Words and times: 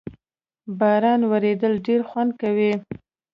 باران 0.79 1.21
ورېدل 1.31 1.73
ډېر 1.85 2.01
خوند 2.09 2.31
کوي 2.41 2.73